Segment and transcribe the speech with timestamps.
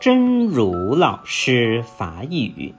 [0.00, 2.74] 真如老师法语，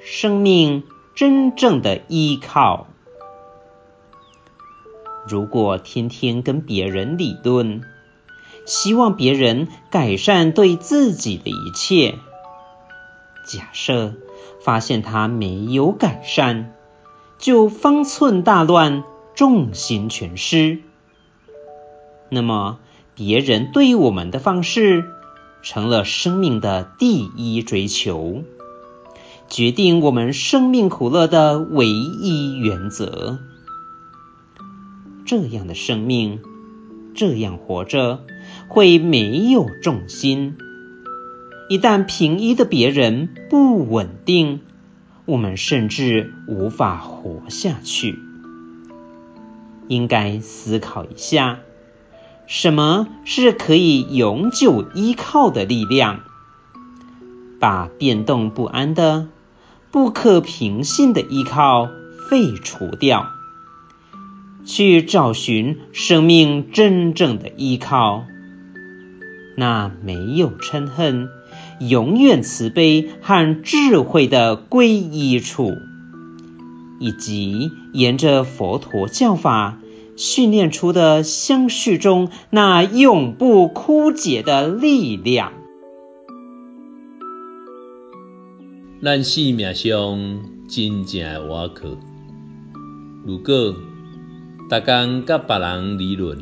[0.00, 0.82] 生命
[1.14, 2.88] 真正的依靠。
[5.28, 7.82] 如果天天跟别人理论，
[8.66, 12.16] 希望别人改善对自己的一切，
[13.46, 14.14] 假设
[14.60, 16.72] 发现他没有改善，
[17.38, 19.04] 就方寸大乱，
[19.36, 20.80] 重心全失，
[22.28, 22.80] 那么
[23.14, 25.04] 别人对我们的方式，
[25.62, 28.42] 成了生命的第一追求，
[29.48, 33.38] 决定我们生命苦乐的唯一原则。
[35.24, 36.40] 这样的生命，
[37.14, 38.24] 这样活着，
[38.68, 40.56] 会没有重心。
[41.68, 44.60] 一旦平一的别人不稳定，
[45.24, 48.18] 我们甚至无法活下去。
[49.88, 51.60] 应该思考一下。
[52.46, 56.20] 什么是可以永久依靠的力量？
[57.60, 59.28] 把变动不安的、
[59.90, 61.88] 不可凭信的依靠
[62.28, 63.26] 废除掉，
[64.64, 68.24] 去找寻生命真正的依靠。
[69.56, 71.28] 那没有嗔恨、
[71.78, 75.76] 永远慈悲和智慧的皈依处，
[76.98, 79.78] 以及沿着佛陀教法。
[80.22, 85.52] 训练出的相续中那永不枯竭的力量。
[89.02, 91.88] 咱生命上真正的倚靠，
[93.26, 93.74] 如果
[94.70, 96.38] 逐工甲别人理论，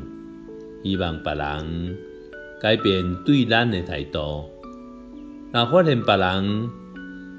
[0.85, 1.97] 希望别人
[2.61, 4.45] 改变对咱的态度，
[5.53, 6.69] 那发现别人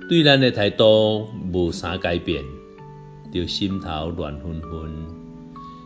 [0.10, 2.44] 对咱的态度无啥改变，
[3.32, 5.21] 就心头乱纷纷。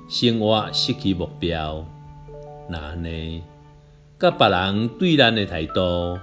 [0.08, 1.84] 生活失去目标，
[2.70, 3.42] 那安尼，
[4.20, 6.20] 甲别人对咱的态度，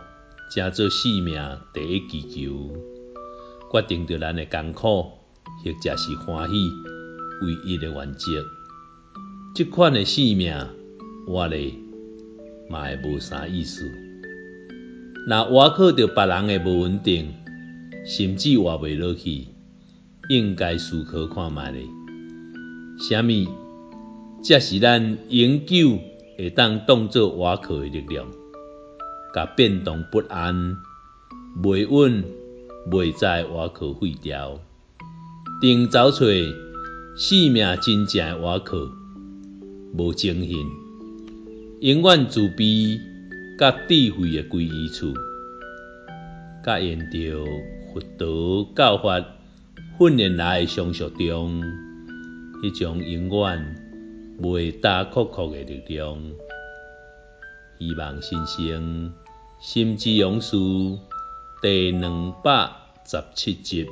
[0.54, 1.34] 才做生命
[1.74, 2.70] 第一追求，
[3.72, 6.54] 决定着咱的艰苦，或者是欢喜
[7.42, 8.44] 唯一的原则。
[9.54, 10.54] 这款的生命
[11.26, 11.74] 活咧，
[12.70, 13.90] 嘛会无啥意思。
[15.26, 17.34] 若倚靠着别人的无稳定，
[18.06, 19.48] 甚至活袂落去，
[20.28, 21.86] 应该思考看觅咧，
[23.00, 23.61] 啥物？
[24.42, 26.00] 才是咱永久
[26.36, 28.26] 会当当作倚靠的力量，
[29.32, 30.76] 甲变动不安、
[31.62, 32.24] 袂稳、
[32.90, 34.58] 袂在倚靠废掉，
[35.60, 36.24] 定找出
[37.16, 38.76] 生命真正的倚靠，
[39.96, 40.66] 无情形，
[41.80, 42.98] 永远自卑
[43.56, 45.14] 甲智慧的皈依处，
[46.64, 47.44] 甲沿着
[47.94, 49.24] 佛陀教法
[49.98, 51.62] 训练来的相续中，
[52.60, 53.81] 迄种永远。
[54.42, 56.18] 未大哭哭的力量，
[57.78, 59.14] 希望先生
[59.60, 60.56] 心之勇士
[61.62, 62.68] 第两百
[63.04, 63.86] 十七集。